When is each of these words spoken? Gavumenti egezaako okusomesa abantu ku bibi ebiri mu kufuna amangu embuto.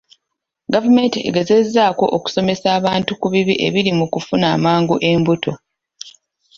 Gavumenti 0.73 1.19
egezaako 1.29 2.05
okusomesa 2.17 2.67
abantu 2.77 3.11
ku 3.21 3.27
bibi 3.33 3.55
ebiri 3.67 3.91
mu 3.99 4.05
kufuna 4.13 4.45
amangu 4.55 4.95
embuto. 5.11 5.51